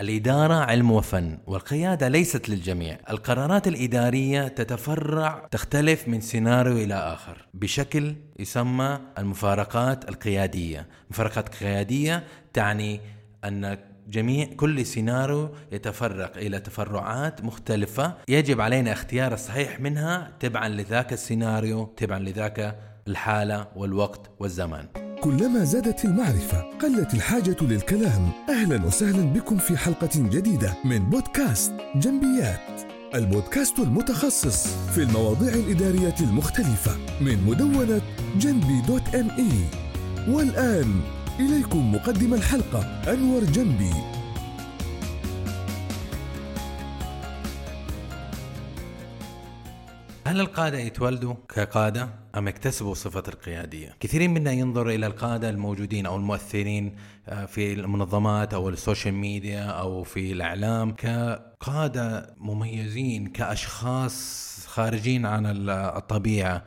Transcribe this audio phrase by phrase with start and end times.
[0.00, 2.98] الإدارة علم وفن والقيادة ليست للجميع.
[3.10, 7.48] القرارات الإدارية تتفرع تختلف من سيناريو إلى آخر.
[7.54, 10.86] بشكل يسمى المفارقات القيادية.
[11.10, 13.00] مفارقات قيادية تعني
[13.44, 13.78] أن
[14.08, 18.14] جميع كل سيناريو يتفرق إلى تفرعات مختلفة.
[18.28, 22.78] يجب علينا اختيار الصحيح منها تبعا لذاك السيناريو تبعا لذاك
[23.08, 25.05] الحالة والوقت والزمان.
[25.20, 28.30] كلما زادت المعرفة قلت الحاجة للكلام.
[28.48, 32.82] أهلا وسهلا بكم في حلقة جديدة من بودكاست جنبيات.
[33.14, 38.00] البودكاست المتخصص في المواضيع الإدارية المختلفة من مدونة
[38.38, 39.50] جنبي dot me.
[40.28, 41.00] والآن
[41.40, 42.80] إليكم مقدم الحلقة
[43.12, 44.15] أنور جنبي.
[50.26, 56.16] هل القادة يتولدوا كقادة أم يكتسبوا صفة القيادية؟ كثيرين منا ينظر إلى القادة الموجودين أو
[56.16, 56.96] المؤثرين
[57.28, 65.46] آه، في المنظمات أو ال social media أو في الإعلام كقادة مميزين كأشخاص خارجين عن
[65.70, 66.64] الطبيعة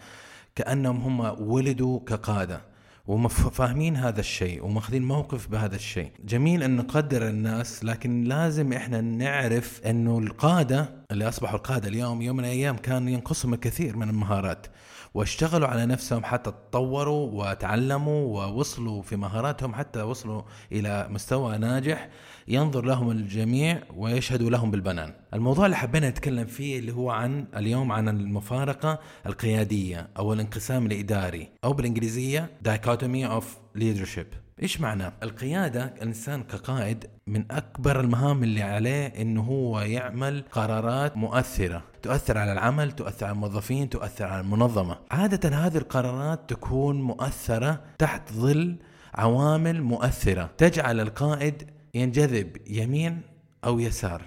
[0.56, 2.62] كأنهم هم ولدوا كقادة
[3.10, 6.12] وفاهمين هذا الشيء وماخذين موقف بهذا الشيء.
[6.26, 12.38] جميل أن نقدر الناس لكن لازم إحنا نعرف أنه القادة اللي أصبحوا القادة اليوم يوم
[12.38, 14.68] من الأيام كان ينقصهم الكثير من المهارات.
[15.14, 22.10] واشتغلوا على نفسهم حتى تطوروا وتعلموا ووصلوا في مهاراتهم حتى وصلوا إلى مستوى ناجح
[22.48, 25.14] ينظر لهم الجميع ويشهدوا لهم بالبنان.
[25.34, 31.50] الموضوع اللي حبينا نتكلم فيه اللي هو عن اليوم عن المفارقة القيادية أو الانقسام الإداري
[31.64, 33.46] أو بالإنجليزية dichotomy of
[33.80, 34.49] leadership.
[34.64, 41.84] إيش معنى؟ القيادة الإنسان كقائد من أكبر المهام اللي عليه إنه هو يعمل قرارات مؤثرة،
[42.02, 44.98] تؤثر على العمل، تؤثر على الموظفين، تؤثر على المنظمة.
[45.12, 48.76] عادة هذه القرارات تكون مؤثرة تحت ظل
[49.16, 53.22] عوامل مؤثرة تجعل القائد ينجذب يمين
[53.64, 54.22] أو يسار.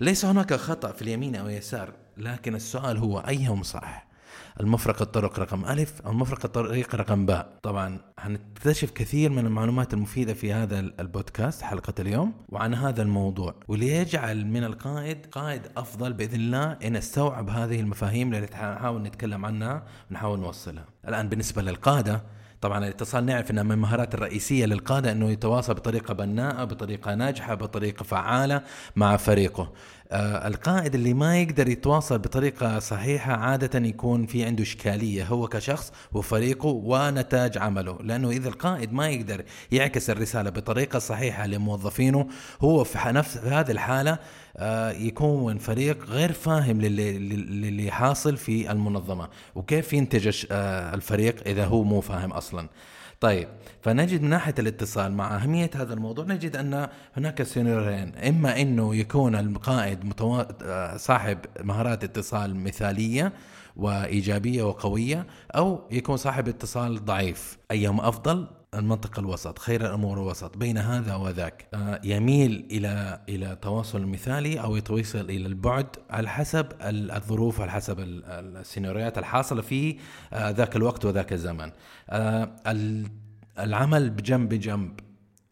[0.00, 4.05] ليس هناك خطأ في اليمين أو اليسار، لكن السؤال هو أيهم صح؟
[4.60, 7.58] المفرق الطرق رقم ألف أو المفرق الطريق رقم باء.
[7.62, 13.54] طبعا هنكتشف كثير من المعلومات المفيدة في هذا البودكاست حلقة اليوم وعن هذا الموضوع.
[13.68, 19.46] واللي يجعل من القائد قائد أفضل بإذن الله إن استوعب هذه المفاهيم اللي نحاول نتكلم
[19.46, 20.84] عنها ونحاول نوصلها.
[21.08, 22.22] الآن بالنسبة للقادة
[22.60, 28.02] طبعا الاتصال نعرف إنها من المهارات الرئيسية للقادة إنه يتواصل بطريقة بناءة بطريقة ناجحة بطريقة
[28.02, 28.62] فعالة
[28.96, 29.72] مع فريقه.
[30.12, 36.68] القائد اللي ما يقدر يتواصل بطريقة صحيحة عادة يكون في عنده إشكالية هو كشخص وفريقه
[36.68, 42.28] ونتاج عمله لأنه إذا القائد ما يقدر يعكس الرسالة بطريقة صحيحة لموظفينه
[42.60, 44.18] هو في نفس هذه الحالة
[44.56, 51.64] آه يكون فريق غير فاهم للي, للي حاصل في المنظمة وكيف ينتج آه الفريق إذا
[51.64, 52.68] هو مو فاهم أصلا.
[53.20, 53.48] طيب
[53.82, 58.14] فنجد من ناحية الاتصال مع أهمية هذا الموضوع نجد أن هناك سيناريوهين.
[58.16, 60.44] إما إنه يكون القائد متو...
[60.96, 63.32] صاحب مهارات اتصال مثالية
[63.76, 68.46] وإيجابية وقوية أو يكون صاحب اتصال ضعيف أيهما أفضل؟
[68.76, 71.66] المنطقة الوسط خير الأمور الوسط بين هذا وذاك.
[71.74, 77.96] آه، يميل إلى إلى التواصل المثالي أو يتوصل إلى البعد على حسب الظروف على حسب
[78.00, 79.98] السيناريوهات الحاصلة في
[80.32, 81.72] آه، ذاك الوقت وذاك الزمن.
[82.10, 82.56] آه،
[83.58, 85.00] العمل بجنب بجنب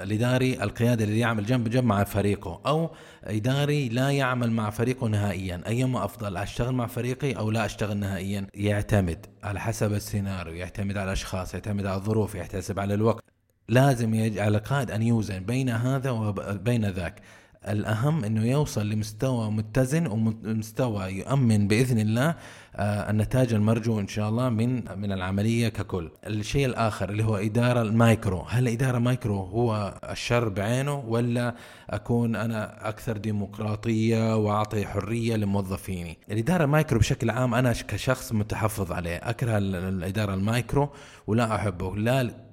[0.00, 2.90] الإداري القيادي اللي يعمل جنب جنب مع فريقه أو
[3.24, 5.62] إداري لا يعمل مع فريقه نهائيا.
[5.66, 11.06] أيما أفضل أشتغل مع فريقي أو لا أشتغل نهائيا؟ يعتمد على حسب السيناريو يعتمد على
[11.06, 13.24] الاشخاص يعتمد على الظروف يحتسب على الوقت.
[13.68, 17.20] لازم يجعل القائد أن يوزن بين هذا وبين ذاك.
[17.68, 22.34] الأهم أنه يوصل لمستوى متزن ومستوى يؤمن بإذن الله
[22.78, 26.10] النتاج المرجو إن شاء الله من من العملية ككل.
[26.26, 28.40] الشيء الآخر اللي هو إدارة المايكرو.
[28.40, 31.54] هل إدارة مايكرو هو الشر بعينه ولا
[31.90, 39.16] أكون أنا أكثر ديمقراطية وأعطي حرية لموظفيني؟ الإدارة المايكرو بشكل عام أنا كشخص متحفظ عليه.
[39.16, 40.88] أكره الإدارة المايكرو
[41.26, 41.96] ولا أحبه.
[41.96, 42.43] لا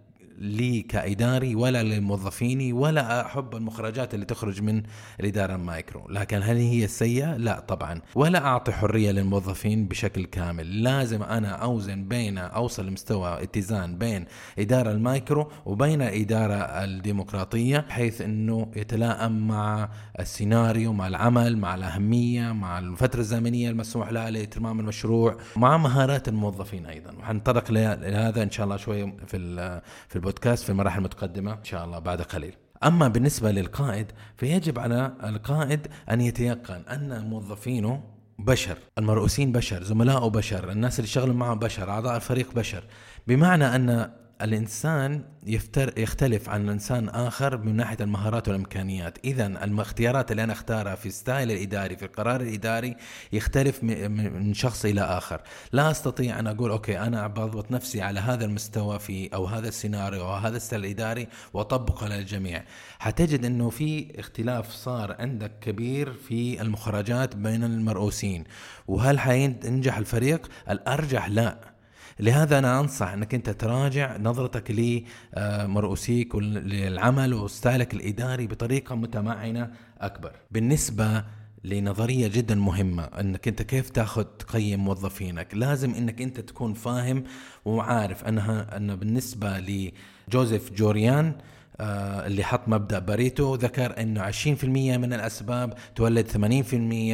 [0.42, 4.84] لي كإداري ولا لموظفيني ولا أحب المخرجات اللي تخرج من
[5.20, 6.08] الإدارة المايكرو.
[6.10, 8.02] لكن هل هي سيئة؟ لا طبعا.
[8.16, 10.84] ولا أعطي حرية للموظفين بشكل كامل.
[10.84, 14.26] لازم أنا أوزن بين أوصل لمستوى اتزان بين
[14.60, 19.90] إدارة المايكرو وبين الإدارة الديمقراطية بحيث أنه يتلائم مع
[20.20, 26.86] السيناريو مع العمل مع الأهمية مع الفترة الزمنية المسموح لها لإتمام المشروع مع مهارات الموظفين
[26.86, 27.14] أيضا.
[27.20, 32.00] وحنطرق لهذا إن شاء الله شوي في في البودكاست في المراحل المتقدمة إن شاء الله
[32.00, 32.54] بعد قليل.
[32.84, 38.04] أما بالنسبة للقائد فيجب على القائد أن يتيقن أن موظفينه
[38.40, 42.84] بشر المرؤوسين بشر زملائه بشر الناس اللي يشتغلوا معه بشر أعضاء الفريق بشر.
[43.28, 44.12] بمعنى أن
[44.42, 50.96] الإنسان يفتر يختلف عن إنسان آخر من ناحية المهارات والإمكانيات، اذا الاختيارات اللي أنا أختارها
[50.96, 52.96] في ال style الإداري في القرار الإداري
[53.34, 55.42] يختلف من شخص إلى آخر،
[55.72, 60.22] لا أستطيع أن أقول okay أنا بضبط نفسي على هذا المستوى في أو هذا السيناريو
[60.22, 62.64] أو هذا ال style الإداري وأطبقه للجميع،
[63.00, 68.44] حتجد إنه في اختلاف صار عندك كبير في المخرجات بين المرؤوسين،
[68.88, 71.71] وهل حينجح الفريق؟ الأرجح لا.
[72.20, 79.72] لهذا أنا أنصح إنك أنت تراجع نظرتك لمرؤوسيك للعمل وستايلك الإداري بطريقة متمعنة
[80.02, 80.32] أكبر.
[80.52, 81.24] بالنسبة
[81.64, 87.24] لنظرية جدا مهمة إنك أنت كيف تاخذ تقيم موظفينك، لازم إنك أنت تكون فاهم
[87.66, 91.34] وعارف أنها أن بالنسبة لجوزيف جوريان
[91.80, 94.64] آه اللي حط مبدأ باريتو ذكر إنه 20%
[94.98, 96.36] من الأسباب تولد 80%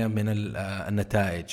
[0.08, 1.46] من آه، النتائج.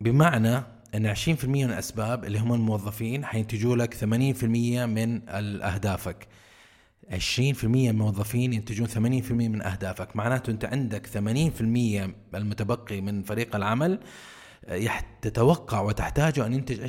[0.00, 0.62] بمعنى
[0.94, 5.28] إن 20% من الأسباب اللي هم الموظفين حينتجوا لك 80% من
[5.62, 6.28] اهدافك
[7.10, 8.96] 20% من الموظفين ينتجون 80%
[9.32, 13.98] من أهدافك معناته أنت عندك 80% المتبقي من فريق العمل
[15.22, 16.86] تتوقع وتحتاج أن ينتج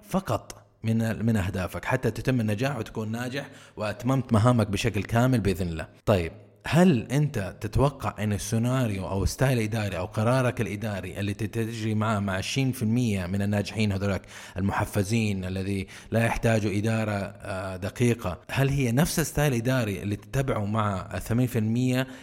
[0.00, 5.68] 20% فقط من من أهدافك حتى تتم النجاح وتكون ناجح وأتممت مهامك بشكل كامل بإذن
[5.68, 5.88] الله.
[6.06, 6.32] طيب
[6.66, 12.40] هل أنت تتوقع أن السيناريو أو style إداري أو قرارك الإداري اللي تجري معه مع
[12.40, 14.22] 20% من الناجحين هذولك
[14.56, 20.64] المحفزين الذي لا يحتاجوا إدارة آه، دقيقة، هل هي نفس ال style الاداري اللي تتبعه
[20.64, 21.26] مع 80%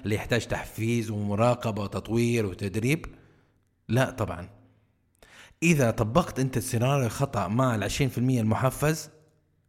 [0.03, 3.05] اللي يحتاج تحفيز ومراقبة وتطوير وتدريب؟
[3.89, 4.49] لا طبعا.
[5.63, 9.09] إذا طبقت أنت السيناريو الخطأ مع ال 20% المحفز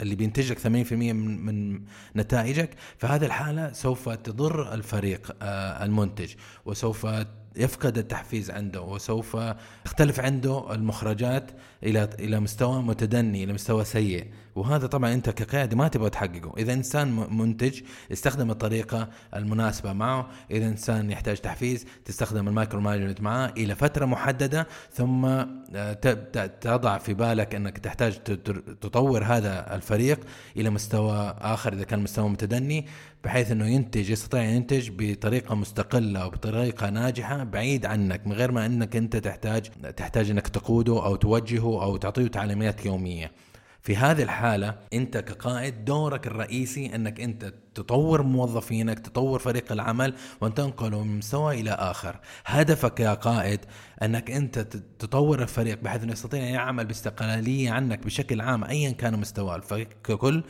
[0.00, 1.81] اللي بينتج لك 80% من من
[2.16, 6.34] نتائجك فهذه الحالة سوف تضر الفريق آه، المنتج
[6.64, 7.06] وسوف
[7.56, 9.37] يفقد التحفيز عنده وسوف
[9.84, 11.50] تختلف عنده المخرجات
[11.82, 14.26] إلى إلى مستوى متدني إلى مستوى سيء.
[14.56, 17.81] وهذا طبعا أنت كقائد ما تبغى تحققه إذا إنسان منتج
[18.12, 24.06] استخدم الطريقة المناسبة معه إذا إنسان يحتاج تحفيز تستخدم ال micro management معه إلى فترة
[24.06, 25.93] محددة ثم آه،
[26.61, 28.19] تضع في بالك أنك تحتاج
[28.81, 30.20] تطور هذا الفريق
[30.56, 32.87] إلى مستوى آخر إذا كان مستوى متدني
[33.25, 38.97] بحيث إنه ينتج يستطيع ينتج بطريقة مستقلة وبطريقه ناجحة بعيد عنك من غير ما أنك
[38.97, 43.32] أنت تحتاج تحتاج إنك تقوده أو توجهه أو تعطيه تعليمات يومية.
[43.87, 51.05] في هذه الحالة أنت كقائد دورك الرئيسي أنك أنت تطور موظفينك تطور فريق العمل وتنقله
[51.05, 52.21] من مستوى إلى آخر.
[52.47, 53.61] هدفك يا قائد
[54.03, 54.59] أنك أنت
[54.99, 59.89] تطور الفريق بحيث أنه يستطيع أن يعمل باستقلالية عنك بشكل عام أيا كان مستواه الفريق
[60.05, 60.44] ككل.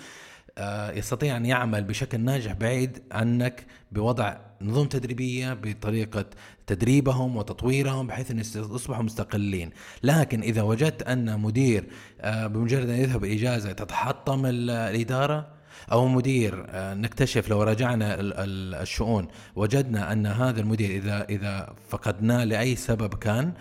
[0.94, 6.24] يستطيع أن يعمل بشكل ناجح بعيد عنك بوضع نظم تدريبية بطريقة
[6.66, 9.70] تدريبهم وتطويرهم بحيث أن يصبحوا مستقلين.
[10.02, 11.84] لكن إذا وجدت أن مدير
[12.20, 15.56] آه، بمجرد أن يذهب إجازة تتحطم الإدارة
[15.92, 22.76] أو مدير آه، نكتشف لو راجعنا الشؤون وجدنا أن هذا المدير إذا إذا فقدناه لأي
[22.76, 23.52] سبب كان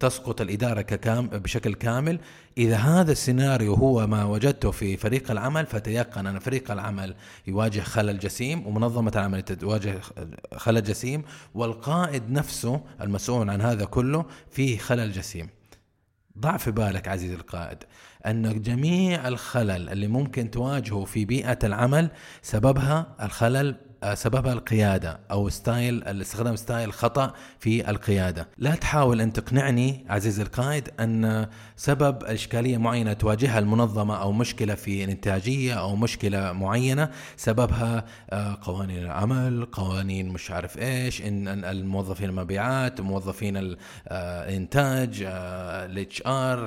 [0.00, 2.18] تسقط الإدارة ككام بشكل كامل.
[2.58, 7.14] إذا هذا السيناريو هو ما وجدته في فريق العمل فتيقن أن فريق العمل
[7.46, 10.00] يواجه خلل جسيم ومنظمة العمل تواجه
[10.56, 11.22] خلل جسيم
[11.54, 15.57] والقائد نفسه المسؤول عن هذا كله فيه خلل جسيم.
[16.40, 17.78] ضع في بالك عزيزي القائد
[18.26, 22.10] أن جميع الخلل اللي ممكن تواجهه في بيئة العمل
[22.42, 23.76] سببها الخلل
[24.14, 28.48] سببها القيادة أو style استخدام style خطأ في القيادة.
[28.58, 31.46] لا تحاول أن تقنعني عزيزي القائد أن
[31.76, 38.98] سبب إشكالية معينة تواجهها المنظمة أو مشكلة في الإنتاجية أو مشكلة معينة سببها آه، قوانين
[38.98, 43.76] العمل قوانين مش عارف إيش إن الموظفين المبيعات موظفين
[44.10, 46.58] الإنتاج ال HR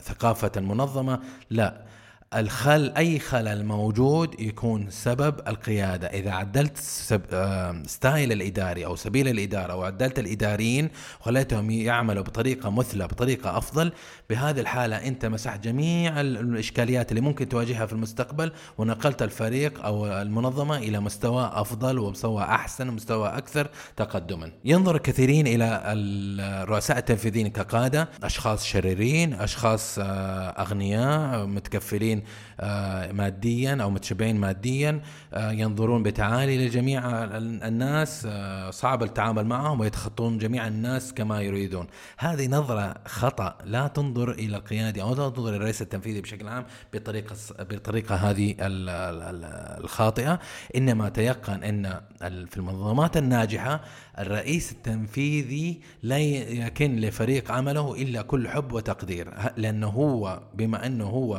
[0.00, 1.20] ثقافة المنظمة.
[1.50, 1.99] لا.
[2.34, 6.06] الخل أي خلل موجود يكون سبب القيادة.
[6.08, 7.22] إذا عدلت سب...
[7.32, 7.82] آه...
[7.86, 13.92] ستايل الاداري أو سبيل الإدارة وعدلت الإداريين وخليتهم يعملوا بطريقة مثلى بطريقة أفضل
[14.30, 20.78] بهذه الحالة أنت مسحت جميع الإشكاليات اللي ممكن تواجهها في المستقبل ونقلت الفريق أو المنظمة
[20.78, 24.52] إلى مستوى أفضل ومستوى أحسن ومستوى أكثر تقدما.
[24.64, 30.02] ينظر الكثيرين إلى الرؤساء التنفيذيين كقادة أشخاص شريرين أشخاص آه،
[30.48, 32.24] أغنياء متكفلين مستقرين
[32.60, 35.00] آه، ماديا أو متشبعين ماديا
[35.34, 41.86] آه، ينظرون بتعالي لجميع الناس آه، صعب التعامل معهم ويتخطون جميع الناس كما يريدون.
[42.18, 47.36] هذه نظرة خطأ لا تنظر إلى القيادي أو تنظر إلى الرئيس التنفيذي بشكل عام بطريقة
[47.58, 50.40] بالطريقة هذه الخاطئة.
[50.76, 53.80] إنما تيقن أن في المنظمات الناجحة
[54.22, 59.34] الرئيس التنفيذي لا يكن لفريق عمله إلا كل حب وتقدير.
[59.56, 61.34] لأنه هو بما أنه هو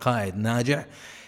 [0.00, 0.86] قائد ناجح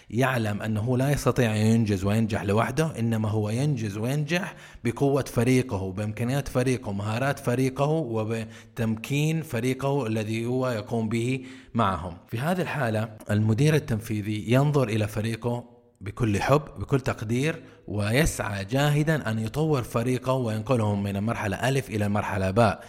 [0.09, 6.47] يعلم أنه لا يستطيع أن ينجز وينجح لوحده إنما هو ينجز وينجح بقوة فريقه بإمكانيات
[6.47, 12.17] فريقه مهارات فريقه وبتمكين فريقه الذي هو يقوم به معهم.
[12.27, 19.39] في هذه الحالة المدير التنفيذي ينظر إلى فريقه بكل حب بكل تقدير ويسعى جاهدا أن
[19.39, 22.83] يطور فريقه وينقلهم من المرحله ألف إلى المرحله باء.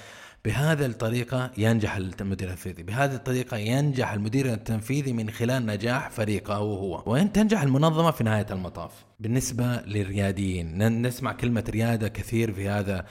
[0.45, 2.83] بهذه الطريقة ينجح المدير التنفيذي.
[2.83, 7.03] بهذه الطريقة ينجح المدير التنفيذي من خلال نجاح فريقه هو.
[7.07, 8.93] وين تنجح المنظمة؟ في نهاية المطاف.
[9.21, 13.05] بالنسبة للرياديين نسمع كلمة ريادة كثير في هذا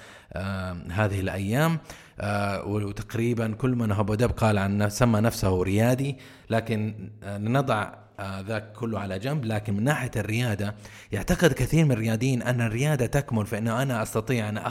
[0.92, 1.80] هذه الأيام
[2.20, 6.18] آه وتقريبا كل من هو دب قال عن سمى نفسه ريادي
[6.50, 10.76] لكن آه نضع آه ذاك كله على جنب لكن من ناحية الريادة
[11.12, 14.62] يعتقد كثير من الرياديين أن الريادة تكمن في إنه أنا أستطيع أن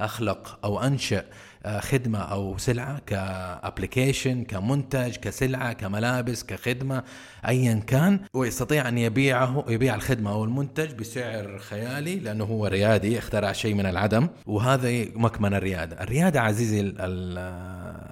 [0.00, 1.24] أخلق أو أنشئ
[1.66, 7.02] آه، خدمة أو سلعة كأبلكيشن كمنتج كسلعة كملابس كخدمة
[7.48, 13.52] ايا كان ويستطيع أن يبيعه يبيع الخدمة أو المنتج بسعر خيالي لأنه هو ريادي اخترع
[13.52, 14.28] شيء من العدم.
[14.46, 16.94] وهذا مكمن الريادة، الريادة عزيزي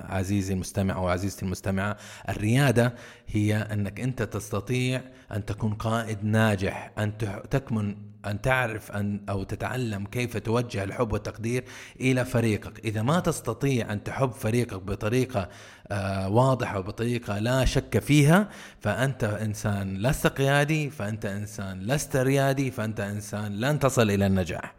[0.08, 1.96] عزيزي المستمع أو عزيزتي المستمعة،
[2.28, 2.94] الريادة
[3.28, 7.18] هي أنك أنت تستطيع أن تكون قائد ناجح، أن
[7.50, 11.64] تكمن أن تعرف أن أو تتعلم كيف توجه الحب والتقدير
[12.00, 12.84] إلى فريقك.
[12.84, 15.48] إذا ما تستطيع أن تحب فريقك بطريقة
[15.88, 18.48] آه واضحة وبطريقة لا شك فيها
[18.80, 24.74] فأنت إنسان لست قيادي فأنت إنسان لست ريادي فأنت إنسان لن تصل إلى النجاح.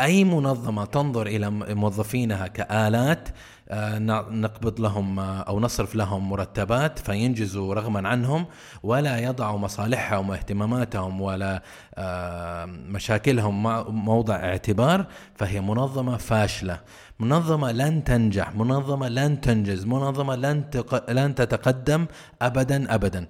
[0.00, 3.28] أي منظمة تنظر إلى موظفينها كآلات
[3.70, 3.98] آه،
[4.30, 8.46] نقبض لهم آه، أو نصرف لهم مرتبات فينجزوا رغما عنهم
[8.82, 11.62] ولا يضعوا مصالحهم واهتماماتهم ولا
[11.94, 13.62] آه، مشاكلهم
[14.04, 16.80] موضع اعتبار فهي منظمة فاشلة.
[17.20, 20.64] منظمة لن تنجح منظمة لن تنجز منظمة لن
[21.08, 22.06] لن تتقدم
[22.42, 23.26] أبدا أبدا.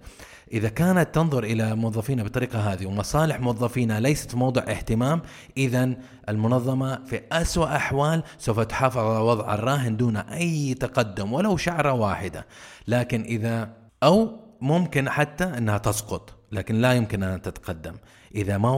[0.52, 5.22] إذا كانت تنظر إلى موظفينا بالطريقة هذه ومصالح موظفينا ليست موضع اهتمام
[5.56, 5.94] إذا
[6.28, 12.46] المنظمة في أسوأ أحوال سوف تحافظ على وضع الراهن دون أي تقدم ولو شعرة واحدة.
[12.88, 13.70] لكن إذا
[14.02, 17.94] أو ممكن حتى أنها تسقط لكن لا يمكن أن تتقدم.
[18.34, 18.70] إذا ما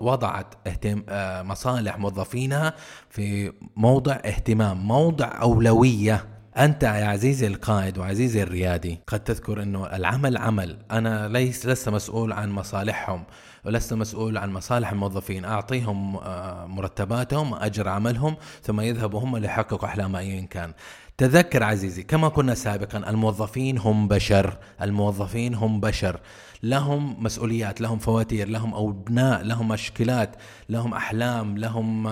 [0.00, 2.74] وضعت اهتم آه، مصالح موظفينها
[3.10, 6.35] في موضع اهتمام موضع أولوية.
[6.58, 10.78] أنت يا عزيزي القائد وعزيزي الريادي قد تذكر إنه العمل عمل.
[10.90, 13.24] أنا ليس لست مسؤول عن مصالحهم
[13.64, 15.44] ولست مسؤول عن مصالح الموظفين.
[15.44, 20.72] أعطيهم آه، مرتباتهم أجر عملهم ثم يذهبوا هم ليحققوا أحلام ايا كان.
[21.18, 26.20] تذكر عزيزي كما كنا سابقا الموظفين هم بشر الموظفين هم بشر.
[26.62, 30.36] لهم مسؤوليات لهم فواتير لهم أبناء لهم مشكلات
[30.68, 32.08] لهم أحلام لهم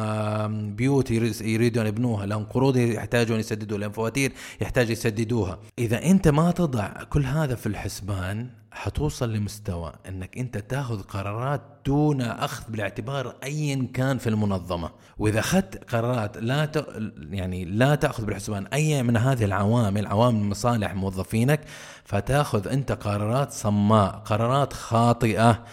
[0.75, 5.59] بيوت يريدون يبنوها لهم قروض يحتاجون يسددوا لهم فواتير يحتاج يسددوها.
[5.79, 12.21] إذا أنت ما تضع كل هذا في الحسبان حتوصل لمستوى إنك أنت تاخذ قرارات دون
[12.21, 14.91] أخذ بالاعتبار ايا كان في المنظمة.
[15.19, 16.87] وإذا أخذت قرارات لا ت...
[17.31, 21.61] يعني لا تأخذ بالحسبان أي من هذه العوامل عوامل مصالح موظفينك
[22.05, 25.65] فتاخذ أنت قرارات صماء قرارات خاطئة.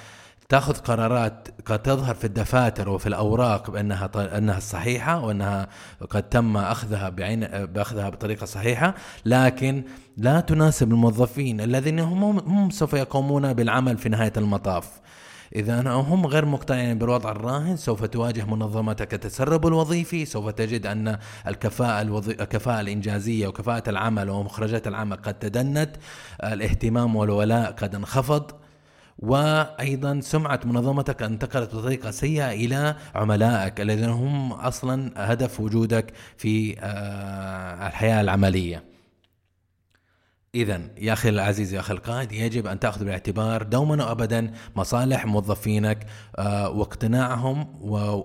[0.51, 5.67] تاخذ قرارات قد تظهر في الدفاتر وفي الأوراق بأنها أنها صحيحة وأنها
[6.09, 9.83] قد تم أخذها بعين بأخذها بطريقة صحيحة لكن
[10.17, 14.89] لا تناسب الموظفين الذين هم هم سوف يقومون بالعمل في نهاية المطاف.
[15.55, 21.17] إذا هم غير مقتنعين بالوضع الراهن سوف تواجه منظمتك التسرب الوظيفي سوف تجد أن
[21.47, 22.31] الكفاءة, الوظي...
[22.31, 25.95] الكفاءة الإنجازية وكفاءة العمل ومخرجات العمل قد تدنت
[26.43, 28.60] الاهتمام والولاء قد انخفض.
[29.21, 37.87] وأيضا سمعه منظمتك انتقلت بطريقة سيئة إلى عملائك الذين هم أصلا هدف وجودك في آه،
[37.87, 38.91] الحياة العملية.
[40.55, 46.05] إذا يا أخي العزيز يا أخي القائد يجب أن تأخذ بالاعتبار دوما وأبدا مصالح موظفينك
[46.37, 47.67] آه، واقتناعهم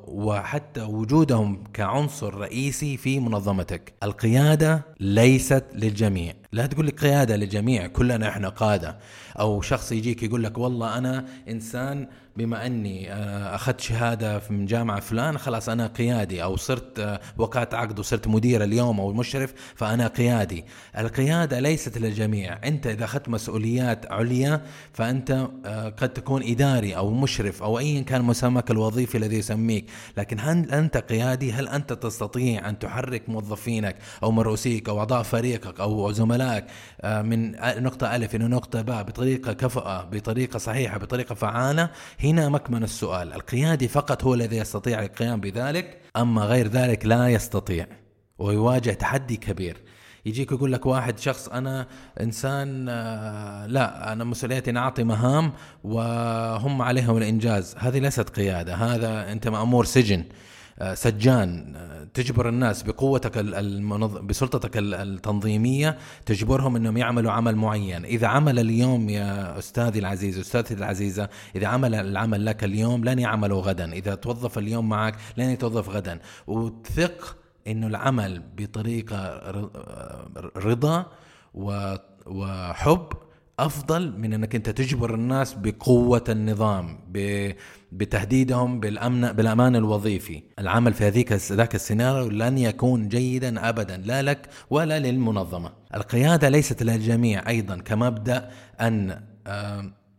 [0.07, 3.93] وحتى وجودهم كعنصر رئيسي في منظمتك.
[4.03, 8.97] القيادة ليست للجميع، لا تقول لك قيادة للجميع كلنا إحنا قادة.
[9.39, 15.01] أو شخص يجيك يقول لك والله أنا إنسان بما أني آه، أخذت شهادة من جامعة
[15.01, 16.43] فلان خلاص أنا قيادي.
[16.43, 20.65] أو صرت آه، وقعت عقد وصرت مدير اليوم أو مشرف فأنا قيادي.
[20.99, 22.59] القيادة ليست للجميع.
[22.65, 28.23] أنت إذا أخذت مسؤوليات عليا فأنت آه، قد تكون إداري أو مشرف أو ايا كان
[28.23, 29.87] مسماك الوظيفي الذي يسميك.
[30.17, 35.81] لكن هل أنت قيادي؟ هل أنت تستطيع أن تحرك موظفينك أو مرؤوسيك أو أعضاء فريقك
[35.81, 36.46] أو زملائك؟
[37.05, 41.91] من نقطة ألف إلى نقطة باء بطريقة كفؤة بطريقة صحيحة بطريقة فعالة.
[42.25, 47.87] هنا مكمن السؤال القيادي فقط هو الذي يستطيع القيام بذلك أما غير ذلك لا يستطيع
[48.39, 49.77] ويواجه تحدي كبير.
[50.27, 51.87] يجيك يقول لك واحد شخص أنا
[52.21, 55.53] إنسان آه، لا أنا مسؤوليتي أن أعطي مهام
[55.85, 60.21] وهم عليهم الانجاز هذه ليست قيادة هذا أنت مأمور سجن.
[60.21, 60.56] آه،
[60.95, 64.19] سجان آه، تجبر الناس بقوتك المنظ...
[64.19, 71.29] بسلطتك التنظيمية تجبرهم إنهم يعملوا عمل معين، إذا عمل اليوم يا أستاذي العزيز أستاذتي العزيزة،
[71.57, 76.21] إذا عمل العمل لك اليوم لن يعمله غدا، إذا توظف اليوم معك لن يتوظف غدا،
[76.47, 81.07] وثق إنه العمل بطريقة آه، رضا
[82.27, 83.09] وحب
[83.61, 86.99] أفضل من إنك أنت تجبر الناس بقوة النظام
[87.93, 90.43] بتهديدهم بالامن بالأمان الوظيفي.
[90.59, 95.73] العمل في هذيك ذاك السيناريو لن يكون جيدا ابدا لا لك ولا للمنظمة.
[95.95, 99.21] القيادة ليست للجميع أيضا كمبدأ أن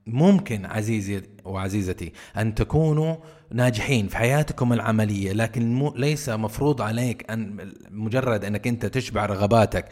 [0.07, 3.15] ممكن عزيزي وعزيزتي أن تكونوا
[3.51, 9.85] ناجحين في حياتكم العملية لكن ليس مفروض عليك أن مجرد إنك أنت تشبع رغباتك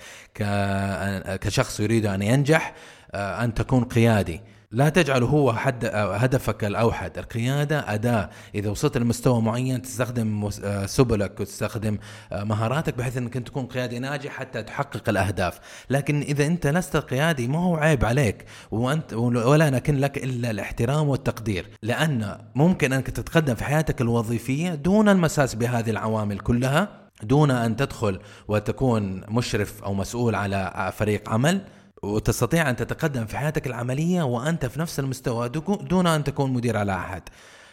[1.41, 2.73] كشخص يريد أن ينجح
[3.15, 4.41] أن تكون قيادي.
[4.71, 10.85] لا تجعله هو حد آه، هدفك الأوحد، القيادة أداة، إذا وصلت لمستوى معين تستخدم آه،
[10.85, 11.97] سبلك وتستخدم
[12.31, 17.47] مهاراتك بحيث إنك أنت تكون قيادي ناجح حتى تحقق الأهداف، لكن إذا أنت لست قيادي
[17.47, 18.45] ما هو عيب عليك.
[18.71, 25.09] وأنت ولا نكن لك إلا الاحترام والتقدير، لأن ممكن أنك تتقدم في حياتك الوظيفية دون
[25.09, 26.89] المساس بهذه العوامل كلها،
[27.23, 31.61] دون أن تدخل وتكون مشرف أو مسؤول على فريق عمل.
[32.05, 35.49] وتستطيع أن تتقدم في حياتك العملية وأنت في نفس المستوى
[35.89, 37.21] دون أن تكون مدير على أحد.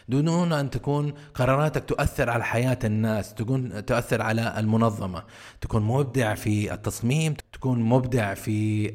[0.09, 5.23] دون أن تكون قراراتك تؤثر على حياة الناس تكون تؤثر على المنظمة.
[5.61, 8.91] تكون مبدع في التصميم تكون مبدع في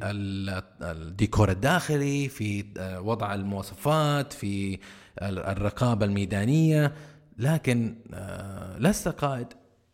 [0.82, 2.64] الديكور الداخلي في
[3.00, 4.78] وضع المواصفات في
[5.22, 6.92] الرقابة الميدانية.
[7.38, 9.46] لكن آه، لست قائد.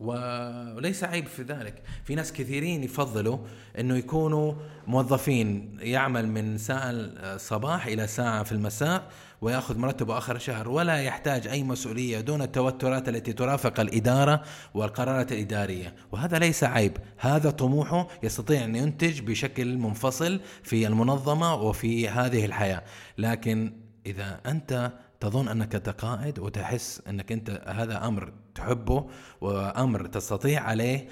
[0.05, 1.83] وليس عيب في ذلك.
[2.05, 3.39] في ناس كثيرين يفضلوا
[3.79, 4.55] إنه يكونوا
[4.87, 11.47] موظفين يعمل من ساعة الصباح إلى ساعة في المساء ويأخذ مرتبه آخر الشهر ولا يحتاج
[11.47, 14.43] أي مسؤولية دون التوترات التي ترافق الإدارة
[14.75, 22.09] والقرارات الإدارية، وهذا ليس عيب، هذا طموحه يستطيع أن ينتج بشكل منفصل في المنظمة وفي
[22.09, 22.83] هذه الحياة،
[23.19, 23.73] لكن
[24.07, 24.93] إذا أنت
[25.25, 29.07] تظن أنك انت قائد وتحس أنك أنت هذا أمر تحبه
[29.41, 31.09] وأمر تستطيع عليه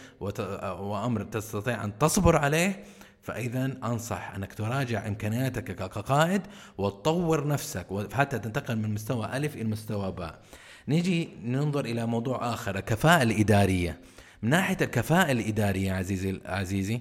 [0.81, 2.85] وأمر تستطيع أن تصبر عليه
[3.23, 6.43] فاذا أنصح أنك تراجع إمكانياتك كقائد
[6.79, 10.39] وتطور نفسك حتى تنتقل من مستوى ألف إلى مستوى باء.
[10.89, 14.01] نيجي ننظر إلى موضوع آخر الكفاءة الإدارية.
[14.43, 17.01] من ناحية الكفاءة الإدارية عزيزي عزيزي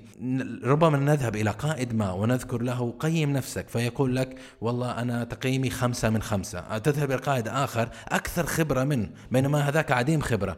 [0.63, 3.69] ربما نذهب إلى قائد ما ونذكر له قيم نفسك.
[3.69, 6.77] فيقول لك والله أنا تقييمي خمسة من خمسة.
[6.77, 10.57] تذهب إلى قائد آخر أكثر خبرة منه بينما هذاك عديم خبرة.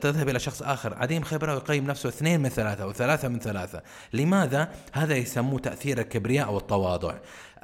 [0.00, 3.82] تذهب إلى شخص آخر عديم خبرة ويقيم نفسه اثنين من ثلاثة أو ثلاثة من ثلاثة.
[4.12, 7.14] لماذا؟ هذا يسموه تأثير الكبرياء والتواضع.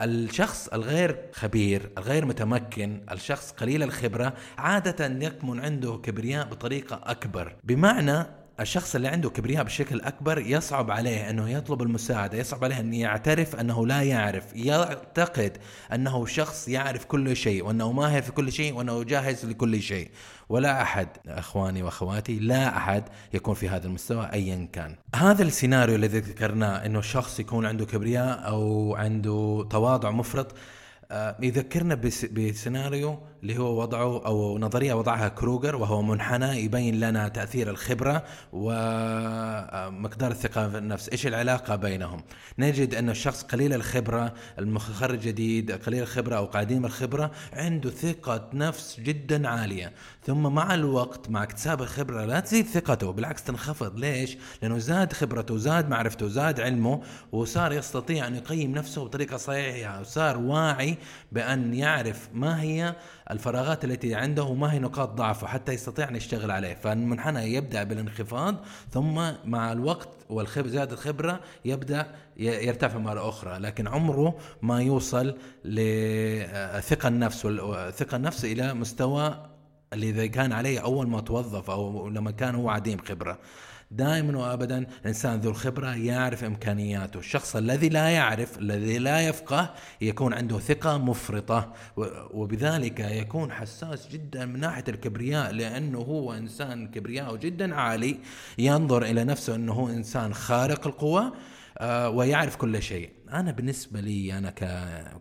[0.01, 7.57] الشخص الغير خبير الغير متمكن الشخص قليل الخبرة عادة يكمن عنده كبرياء بطريقة أكبر.
[7.65, 8.27] بمعنى
[8.61, 13.57] الشخص اللي عنده كبرياء بشكل أكبر يصعب عليه أنه يطلب المساعدة، يصعب عليه أن يعترف
[13.57, 15.59] أنه لا يعرف، يعتقد
[15.93, 20.11] أنه شخص يعرف كل شيء وأنه ماهر في كل شيء وأنه جاهز لكل شيء،
[20.49, 24.97] ولا أحد أخواني وأخواتي لا أحد يكون في هذا المستوى ايا كان.
[25.15, 30.55] هذا السيناريو الذي ذكرناه أنه الشخص يكون عنده كبرياء أو عنده تواضع مفرط
[31.11, 31.95] آه، يذكرنا
[32.33, 40.31] بسيناريو اللي هو وضعه أو نظرية وضعها كروجر وهو منحنى يبين لنا تأثير الخبرة ومقدار
[40.31, 42.23] الثقة في النفس، إيش العلاقة بينهم؟
[42.59, 49.01] نجد أن الشخص قليل الخبرة المخرج جديد قليل الخبرة أو قديم الخبرة عنده ثقة نفس
[49.01, 49.93] جدا عالية،
[50.27, 55.57] ثم مع الوقت مع اكتساب الخبرة لا تزيد ثقته بالعكس تنخفض، ليش؟ لأنه زاد خبرته،
[55.57, 57.01] زاد معرفته، زاد علمه
[57.33, 60.99] وصار يستطيع أن يقيم نفسه بطريقة صحيحة، وصار واعي
[61.33, 62.95] بأن يعرف ما هي
[63.35, 66.75] الفراغات التي عنده وما هي نقاط ضعفه حتى يستطيع أن يشتغل عليه.
[66.75, 68.57] فالمنحنى يبدأ بالانخفاض
[68.91, 73.59] ثم مع الوقت والخبره زيادة الخبرة يبدأ يرتفع مرة أخرى.
[73.59, 79.47] لكن عمره ما يوصل لثقه النفس والثقه النفس إلى مستوى
[79.93, 83.39] اللي كان عليه أول ما توظف أو لما كان هو عديم خبرة.
[83.97, 90.35] دائما وابدا الإنسان ذو الخبرة يعرف إمكانياته، الشخص الذي لا يعرف الذي لا يفقه يكون
[90.35, 91.73] عنده ثقة مفرطة
[92.31, 98.19] وبذلك يكون حساس جدا من ناحية الكبرياء لأنه هو إنسان كبرياء جدا عالي
[98.59, 101.33] ينظر إلى نفسه أنه هو إنسان خارق القوى
[101.79, 103.11] آه، ويعرف كل شيء.
[103.33, 104.51] أنا بالنسبة لي أنا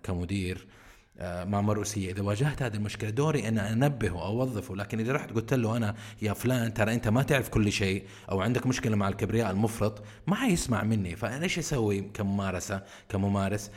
[0.03, 0.67] كمدير
[1.21, 4.75] مع مرؤوسيه إذا واجهت هذه المشكلة دوري ان أنبهه أو أوظفه.
[4.75, 8.41] لكن إذا رحت قلت له أنا يا فلان ترى أنت ما تعرف كل شيء أو
[8.41, 11.15] عندك مشكلة مع الكبرياء المفرط ما حيسمع مني.
[11.15, 13.71] فأنا إيش أسوي كممارسة كممارس؟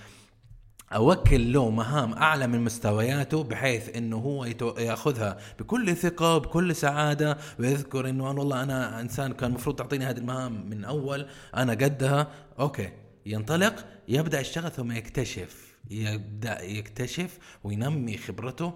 [0.93, 4.45] أوكل له مهام أعلى من مستوياته بحيث إنه هو
[4.79, 7.39] يأخذها بكل ثقة وبكل سعادة.
[7.59, 12.29] ويذكر إنه أنا والله أنا إنسان كان المفروض تعطيني هذه المهام من أول أنا قدها.
[12.59, 12.89] أوكي.
[13.27, 18.75] ينطلق يبدأ يشتغل ثم يكتشف يبدأ يكتشف وينمي خبرته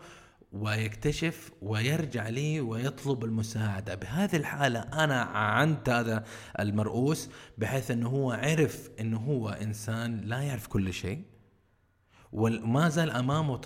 [0.52, 3.94] ويكتشف ويرجع لي ويطلب المساعدة.
[3.94, 6.24] بهذه الحالة أنا عنت هذا
[6.60, 11.22] المرؤوس بحيث أنه هو عرف أنه هو إنسان لا يعرف كل شيء
[12.32, 13.60] وما زال أمامه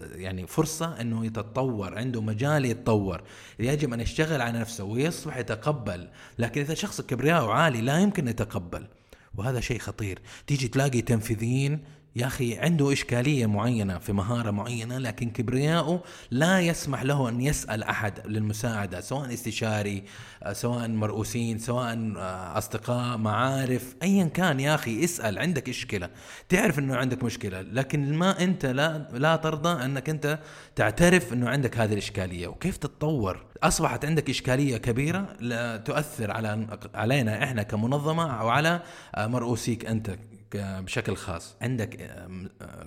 [0.00, 3.22] يعني فرصة إنه يتطور عنده مجال يتطور.
[3.58, 6.08] يجب أن يشتغل على نفسه ويصبح يتقبل.
[6.38, 8.86] لكن إذا شخص كبرياء عالي لا يمكن يتقبل
[9.34, 10.18] وهذا شيء خطير.
[10.46, 11.84] تيجي تلاقي تنفيذيين
[12.16, 17.82] يا أخي عنده إشكالية معينة في مهارة معينة لكن كبرياءه لا يسمح له أن يسأل
[17.82, 20.04] أحد للمساعدة سواء استشاري
[20.42, 24.60] آه، سواء مرؤوسين سواء آه، أصدقاء معارف ايا كان.
[24.60, 26.10] يا أخي اسأل عندك إشكلة.
[26.48, 30.38] تعرف إنه عندك مشكلة لكن ما أنت لا لا ترضى أنك أنت
[30.76, 32.48] تعترف إنه عندك هذه الإشكالية.
[32.48, 38.82] وكيف تتطور؟ أصبحت عندك إشكالية كبيرة لا تؤثر على علينا إحنا كمنظمة أو على
[39.14, 40.10] آه، مرؤوسيك أنت.
[40.56, 41.56] بشكل خاص.
[41.62, 42.28] عندك آه،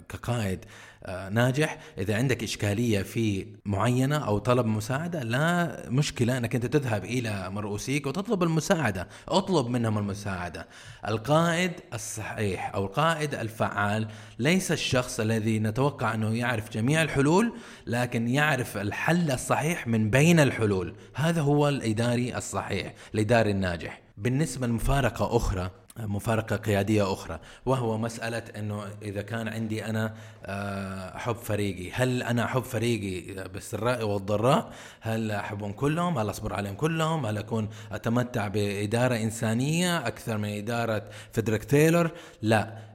[0.10, 0.66] كقائد
[1.04, 1.78] آه، ناجح.
[1.98, 8.08] إذا عندك إشكالية في معينة أو طلب مساعدة لا مشكلة أنك أنت تذهب إلى مرؤوسيك
[8.08, 9.08] وتطلب المساعدة.
[9.28, 10.68] اطلب منهم المساعدة.
[11.08, 14.08] القائد الصحيح أو القائد الفعال
[14.40, 17.54] ليس الشخص الذي نتوقع أنه يعرف جميع الحلول
[17.88, 20.96] لكن يعرف الحل الصحيح من بين الحلول.
[21.14, 24.02] هذا هو الإداري الصحيح الإداري الناجح.
[24.18, 30.14] بالنسبة لمفارقة أخرى مفارقة قيادية أخرى وهو مسألة أنه إذا كان عندي أنا
[30.46, 31.92] آه، أحب فريقي.
[31.92, 37.70] هل أنا أحب فريقي بالسراء والضراء؟ هل أحبهم كلهم؟ هل أصبر عليهم كلهم؟ هل أكون
[37.92, 42.87] أتمتع بإدارة إنسانية أكثر من إدارة فيدريك تايلور؟ لا.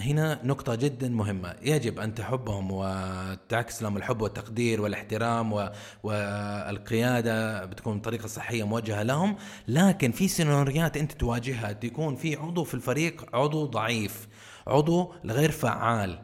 [0.00, 1.54] هنا نقطة جدا مهمة.
[1.62, 5.70] يجب أن تحبهم وتعكس لهم الحب والتقدير والاحترام
[6.02, 9.36] والقيادة بتكون بطريقة صحية موجهة لهم.
[9.68, 14.28] لكن في سيناريوهات أنت تواجهها تكون في عضو في الفريق عضو ضعيف
[14.66, 16.18] عضو غير فعال.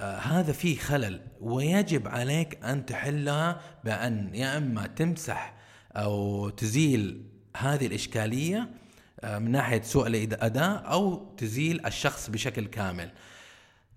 [0.00, 1.20] آه هذا فيه خلل.
[1.40, 5.54] ويجب عليك أن تحلها بأن يا إما تمسح
[5.96, 7.24] أو تزيل
[7.56, 8.68] هذه الإشكالية آه،
[9.24, 13.10] من ناحية سوء الاداء أو تزيل الشخص بشكل كامل.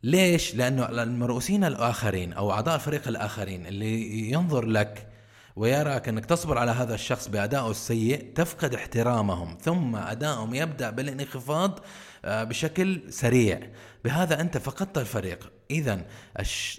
[0.04, 5.08] ليش؟ لأنه المرؤوسين الآخرين أو أعضاء الفريق الآخرين اللي ينظر لك
[5.56, 11.80] ويراك أنك تصبر على هذا الشخص بأدائه السيء تفقد احترامهم ثم أدائهم يبدأ بالانخفاض
[12.26, 13.60] آه، بشكل سريع.
[14.06, 15.52] بهذا أنت فقدت الفريق.
[15.72, 16.06] اذا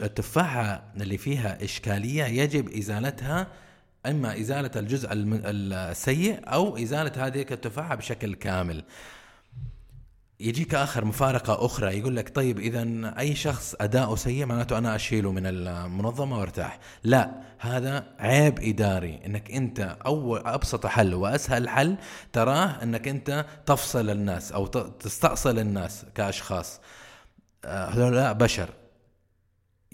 [0.03, 3.47] التفاحة اللي فيها إشكالية يجب إزالتها
[4.07, 8.85] أما إزالة الجزء السيء أو إزالة هذه التفاحة بشكل كامل.
[10.41, 15.33] يجيك آخر مفارقة أخرى يقول لك طيب إذا أي شخص اداؤه سيء معناته أنا أشيله
[15.33, 16.79] من المنظمة وأرتاح.
[17.05, 21.97] لا هذا عيب إداري إنك أنت اول أبسط حل وأسهل حل
[22.33, 26.81] تراه إنك أنت تفصل الناس أو تستأصل الناس كأشخاص.
[27.65, 28.69] آه، هؤلاء بشر.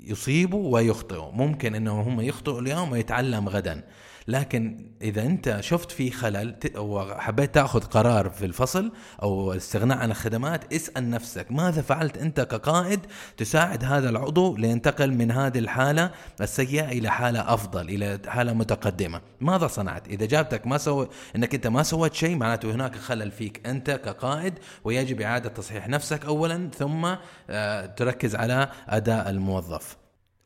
[0.05, 1.33] يصيبوا ويخطئوا.
[1.33, 3.85] ممكن انه هم يخطئوا اليوم ويتعلم غدا.
[4.29, 10.75] لكن إذا أنت شفت في خلل وحبيت تأخذ قرار في الفصل أو الاستغناء عن الخدمات
[10.75, 13.01] اسأل نفسك ماذا فعلت أنت كقائد
[13.37, 19.67] تساعد هذا العضو لينتقل من هذه الحالة السيئة إلى حالة أفضل إلى حالة متقدمة؟ ماذا
[19.67, 23.91] صنعت؟ إذا جابتك ما سوى إنك أنت ما سويت شيء معناته هناك خلل فيك أنت
[23.91, 24.55] كقائد
[24.85, 27.15] ويجب إعادة تصحيح نفسك اولا ثم
[27.51, 30.00] آه، تركز على أداء الموظف.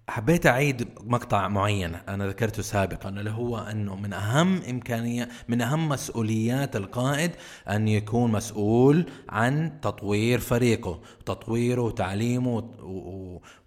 [0.09, 5.89] حبيت أعيد مقطع معين أنا ذكرته سابقا اللي هو أنه من أهم إمكانية من أهم
[5.89, 7.31] مسؤوليات القائد
[7.69, 12.71] أن يكون مسؤول عن تطوير فريقه تطويره وتعليمه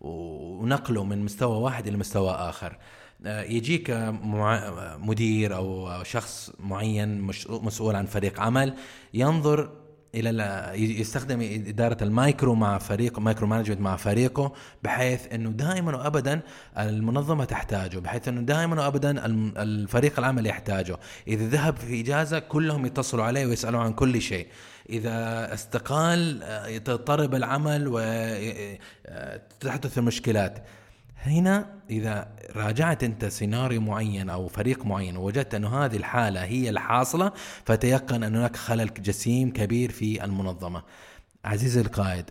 [0.02, 2.78] ونقله من مستوى واحد إلى مستوى آخر.
[3.26, 4.14] آه، يجيك
[5.00, 8.74] مدير أو شخص معين مسؤول عن فريق عمل
[9.14, 9.87] ينظر
[10.20, 14.54] إلى يستخدم إدارة المايكرو مع فريق micro management مع فريقه
[14.84, 16.42] بحيث إنه دائما وابدا
[16.78, 19.26] المنظمة تحتاجه بحيث إنه دائما وابدا
[19.62, 20.98] الفريق العمل يحتاجه.
[21.28, 24.48] إذا ذهب في إجازة كلهم يتصلوا عليه ويسالوا عن كل شيء.
[24.90, 27.88] إذا استقال يضطرب العمل
[29.62, 30.64] وتحدث المشكلات.
[31.22, 37.32] هنا إذا راجعت أنت سيناريو معين أو فريق معين ووجدت أنه هذه الحالة هي الحاصلة
[37.66, 40.84] فتيقن أن هناك خلل جسيم كبير في المنظمة.
[41.46, 42.26] عزيزي القائد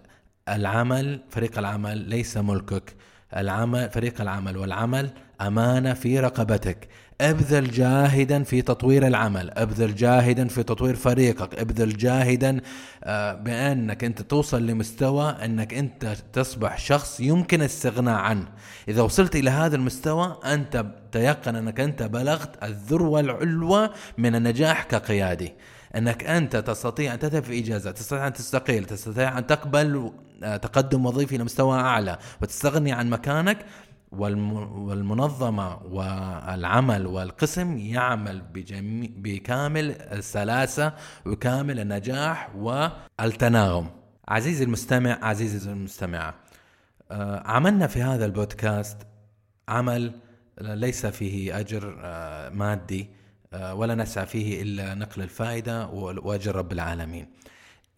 [0.49, 2.95] العمل فريق العمل ليس ملكك
[3.37, 6.89] العمل فريق العمل والعمل أمانة في رقبتك
[7.21, 12.61] أبذل جاهدا في تطوير العمل أبذل جاهدا في تطوير فريقك أبذل جاهدا
[13.05, 18.49] آه، بأنك أنت توصل لمستوى أنك أنت تصبح شخص يمكن الاستغناء عنه.
[18.89, 25.53] إذا وصلت إلى هذا المستوى أنت تيقن أنك أنت بلغت الذروة العلوى من النجاح كقيادي.
[25.97, 31.07] أنك أنت تستطيع أن تذهب في إجازة تستطيع أن تستقيل تستطيع أن تقبل آه، تقدم
[31.07, 33.59] وظيفي لمستوى أعلى وتستغني عن مكانك
[34.19, 38.43] والمنظمة والعمل والقسم يعمل
[39.17, 40.93] بكامل السلاسة
[41.27, 43.91] وكامل النجاح والتناغم.
[44.29, 46.35] عزيزي المستمع عزيزي المستمعة
[47.11, 48.97] آه، عملنا في هذا البودكاست
[49.69, 50.13] عمل
[50.61, 53.09] ليس فيه أجر آه، مادي
[53.53, 57.27] آه، ولا نسعى فيه إلا نقل الفائدة وأجر رب العالمين.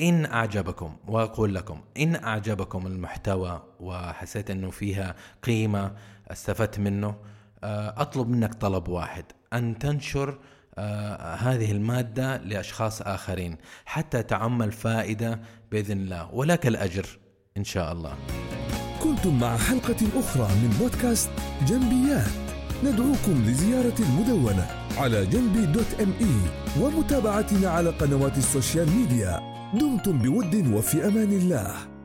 [0.01, 5.93] إن أعجبكم وأقول لكم إن أعجبكم المحتوى وحسيت أنه فيها قيمة
[6.29, 7.15] استفدت منه
[7.65, 10.39] آه، أطلب منك طلب واحد أن تنشر
[10.79, 13.57] آه، هذه المادة لأشخاص آخرين
[13.87, 15.41] حتى تعم الفائدة
[15.73, 17.19] بإذن الله ولك الأجر
[17.57, 18.15] إن شاء الله.
[19.03, 21.31] كنتم مع حلقة أخرى من بودكاست
[21.67, 22.31] جنبيات.
[22.85, 26.51] ندعوكم لزيارة المدونة على جنبي dot ME
[26.83, 29.58] ومتابعتنا على قنوات ال social media.
[29.75, 31.98] دمتم بود وفي أمان الله.